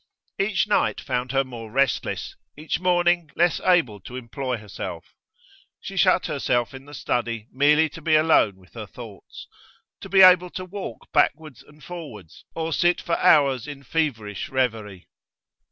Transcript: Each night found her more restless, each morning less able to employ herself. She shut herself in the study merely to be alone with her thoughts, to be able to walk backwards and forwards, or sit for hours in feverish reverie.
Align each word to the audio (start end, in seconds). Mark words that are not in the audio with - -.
Each 0.39 0.65
night 0.67 0.99
found 0.99 1.31
her 1.31 1.43
more 1.43 1.69
restless, 1.71 2.35
each 2.57 2.79
morning 2.79 3.29
less 3.35 3.59
able 3.63 3.99
to 3.99 4.15
employ 4.15 4.57
herself. 4.57 5.13
She 5.79 5.95
shut 5.95 6.25
herself 6.25 6.73
in 6.73 6.85
the 6.85 6.95
study 6.95 7.45
merely 7.51 7.87
to 7.89 8.01
be 8.01 8.15
alone 8.15 8.55
with 8.57 8.73
her 8.73 8.87
thoughts, 8.87 9.47
to 9.99 10.09
be 10.09 10.21
able 10.23 10.49
to 10.49 10.65
walk 10.65 11.11
backwards 11.13 11.61
and 11.61 11.83
forwards, 11.83 12.45
or 12.55 12.73
sit 12.73 12.99
for 12.99 13.15
hours 13.19 13.67
in 13.67 13.83
feverish 13.83 14.49
reverie. 14.49 15.05